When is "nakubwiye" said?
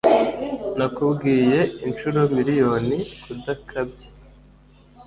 0.77-1.59